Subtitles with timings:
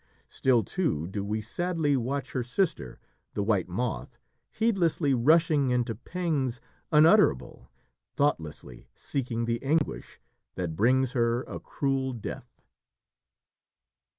[0.29, 2.99] Still, too, do we sadly watch her sister,
[3.35, 4.17] the white moth,
[4.49, 6.59] heedlessly rushing into pangs
[6.91, 7.69] unutterable,
[8.15, 10.19] thoughtlessly seeking the anguish
[10.55, 12.63] that brings her a cruel death.